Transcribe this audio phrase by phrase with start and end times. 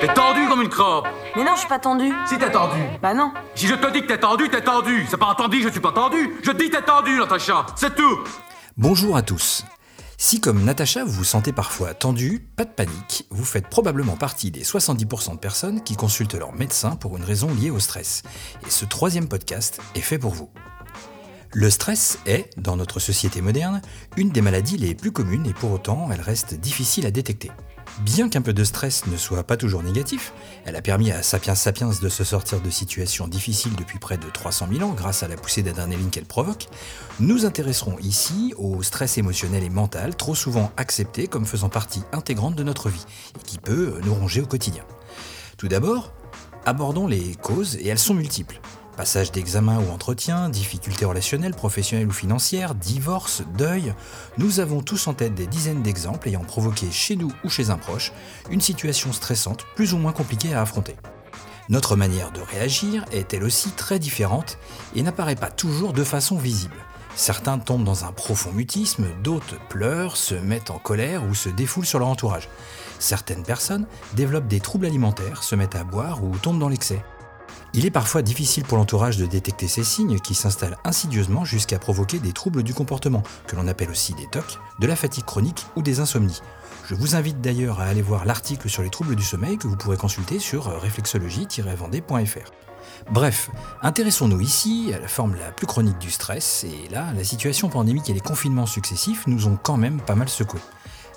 [0.00, 1.04] T'es tendu comme une crabe.
[1.36, 2.10] Mais non, je suis pas tendu.
[2.26, 2.80] Si t'es tendu.
[3.02, 3.32] Bah non.
[3.54, 5.06] Si je te dis que t'es tendu, t'es tendu.
[5.10, 6.38] C'est pas entendu, je suis pas tendu.
[6.42, 7.66] Je dis t'es tendu, Natacha.
[7.76, 8.18] C'est tout.
[8.78, 9.64] Bonjour à tous.
[10.16, 14.50] Si comme Natacha vous vous sentez parfois tendu, pas de panique, vous faites probablement partie
[14.50, 18.22] des 70% de personnes qui consultent leur médecin pour une raison liée au stress.
[18.66, 20.48] Et ce troisième podcast est fait pour vous.
[21.52, 23.82] Le stress est, dans notre société moderne,
[24.16, 27.50] une des maladies les plus communes et pour autant elle reste difficile à détecter.
[28.02, 30.32] Bien qu'un peu de stress ne soit pas toujours négatif,
[30.64, 34.30] elle a permis à Sapiens Sapiens de se sortir de situations difficiles depuis près de
[34.30, 36.68] 300 000 ans grâce à la poussée d'adrénaline qu'elle provoque,
[37.18, 42.54] nous intéresserons ici au stress émotionnel et mental trop souvent accepté comme faisant partie intégrante
[42.54, 43.04] de notre vie
[43.40, 44.84] et qui peut nous ronger au quotidien.
[45.56, 46.12] Tout d'abord,
[46.64, 48.60] abordons les causes et elles sont multiples.
[49.00, 53.94] Passage d'examen ou entretien, difficultés relationnelles, professionnelles ou financières, divorce, deuil,
[54.36, 57.78] nous avons tous en tête des dizaines d'exemples ayant provoqué chez nous ou chez un
[57.78, 58.12] proche
[58.50, 60.96] une situation stressante plus ou moins compliquée à affronter.
[61.70, 64.58] Notre manière de réagir est elle aussi très différente
[64.94, 66.76] et n'apparaît pas toujours de façon visible.
[67.16, 71.86] Certains tombent dans un profond mutisme, d'autres pleurent, se mettent en colère ou se défoulent
[71.86, 72.50] sur leur entourage.
[72.98, 77.02] Certaines personnes développent des troubles alimentaires, se mettent à boire ou tombent dans l'excès.
[77.72, 82.18] Il est parfois difficile pour l'entourage de détecter ces signes qui s'installent insidieusement jusqu'à provoquer
[82.18, 85.82] des troubles du comportement, que l'on appelle aussi des TOC, de la fatigue chronique ou
[85.82, 86.40] des insomnies.
[86.88, 89.76] Je vous invite d'ailleurs à aller voir l'article sur les troubles du sommeil que vous
[89.76, 92.50] pourrez consulter sur réflexologie-vendée.fr.
[93.12, 93.50] Bref,
[93.82, 98.10] intéressons-nous ici à la forme la plus chronique du stress, et là, la situation pandémique
[98.10, 100.60] et les confinements successifs nous ont quand même pas mal secoués.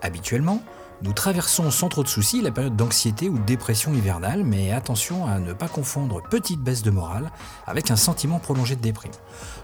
[0.00, 0.62] Habituellement,
[1.02, 5.26] nous traversons sans trop de soucis la période d'anxiété ou de dépression hivernale, mais attention
[5.26, 7.30] à ne pas confondre petite baisse de morale
[7.66, 9.12] avec un sentiment prolongé de déprime.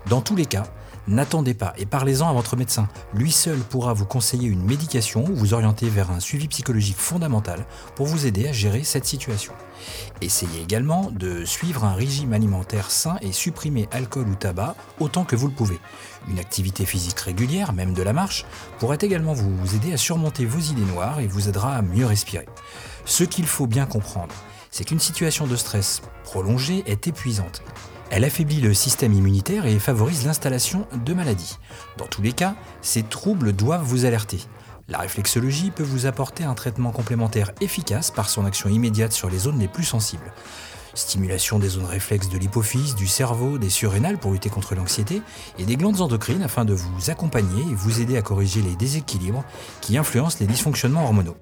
[0.08, 0.64] Dans tous les cas,
[1.08, 2.88] n'attendez pas et parlez-en à votre médecin.
[3.14, 7.64] Lui seul pourra vous conseiller une médication ou vous orienter vers un suivi psychologique fondamental
[7.94, 9.52] pour vous aider à gérer cette situation.
[10.20, 15.36] Essayez également de suivre un régime alimentaire sain et supprimer alcool ou tabac autant que
[15.36, 15.78] vous le pouvez.
[16.28, 18.44] Une activité physique régulière, même de la marche,
[18.78, 22.46] pourrait également vous aider à surmonter vos idées noires et vous aidera à mieux respirer.
[23.04, 24.34] Ce qu'il faut bien comprendre,
[24.70, 27.62] c'est qu'une situation de stress prolongée est épuisante.
[28.14, 31.56] Elle affaiblit le système immunitaire et favorise l'installation de maladies.
[31.96, 34.38] Dans tous les cas, ces troubles doivent vous alerter.
[34.88, 39.38] La réflexologie peut vous apporter un traitement complémentaire efficace par son action immédiate sur les
[39.38, 40.30] zones les plus sensibles.
[40.92, 45.22] Stimulation des zones réflexes de l'hypophyse, du cerveau, des surrénales pour lutter contre l'anxiété
[45.58, 49.42] et des glandes endocrines afin de vous accompagner et vous aider à corriger les déséquilibres
[49.80, 51.38] qui influencent les dysfonctionnements hormonaux.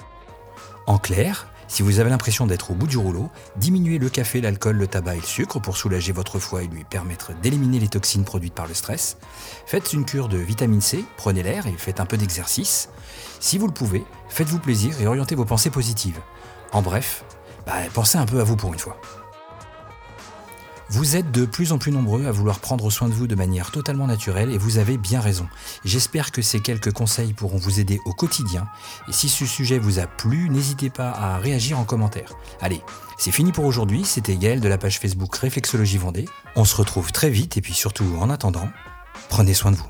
[0.86, 4.76] En clair, si vous avez l'impression d'être au bout du rouleau, diminuez le café, l'alcool,
[4.76, 8.25] le tabac et le sucre pour soulager votre foie et lui permettre d'éliminer les toxines
[8.25, 9.19] produites par le stress.
[9.66, 12.88] Faites une cure de vitamine C, prenez l'air et faites un peu d'exercice.
[13.38, 16.19] Si vous le pouvez, faites-vous plaisir et orientez vos pensées positives.
[16.72, 17.25] En bref,
[17.66, 19.00] bah, pensez un peu à vous pour une fois.
[20.92, 23.70] Vous êtes de plus en plus nombreux à vouloir prendre soin de vous de manière
[23.70, 25.46] totalement naturelle et vous avez bien raison.
[25.84, 28.66] J'espère que ces quelques conseils pourront vous aider au quotidien.
[29.08, 32.32] Et si ce sujet vous a plu, n'hésitez pas à réagir en commentaire.
[32.60, 32.82] Allez,
[33.18, 34.04] c'est fini pour aujourd'hui.
[34.04, 36.28] C'était Gaël de la page Facebook Réflexologie Vendée.
[36.56, 38.68] On se retrouve très vite et puis surtout en attendant,
[39.28, 39.86] prenez soin de vous.